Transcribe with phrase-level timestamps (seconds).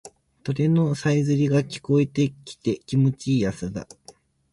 [0.41, 3.87] 鳥のさえずりが聞こえてきて気持ちいい朝だ。